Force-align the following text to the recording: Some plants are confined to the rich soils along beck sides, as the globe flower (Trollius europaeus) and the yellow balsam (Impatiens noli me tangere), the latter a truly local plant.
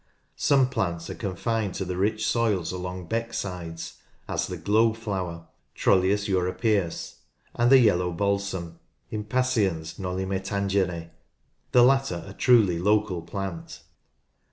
Some 0.39 0.67
plants 0.69 1.11
are 1.11 1.13
confined 1.13 1.75
to 1.75 1.85
the 1.85 1.95
rich 1.95 2.25
soils 2.25 2.71
along 2.71 3.05
beck 3.05 3.35
sides, 3.35 3.99
as 4.27 4.47
the 4.47 4.57
globe 4.57 4.97
flower 4.97 5.45
(Trollius 5.75 6.27
europaeus) 6.27 7.17
and 7.53 7.71
the 7.71 7.77
yellow 7.77 8.09
balsam 8.11 8.79
(Impatiens 9.11 9.99
noli 9.99 10.25
me 10.25 10.39
tangere), 10.39 11.11
the 11.71 11.83
latter 11.83 12.23
a 12.25 12.33
truly 12.33 12.79
local 12.79 13.21
plant. 13.21 13.83